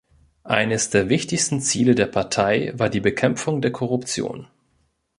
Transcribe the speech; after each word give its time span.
Eines 0.49 0.89
der 0.89 1.09
wichtigsten 1.09 1.61
Ziele 1.61 1.93
der 1.93 2.07
Partei 2.07 2.73
war 2.75 2.89
die 2.89 3.01
Bekämpfung 3.01 3.61
der 3.61 3.71
Korruption. 3.71 4.47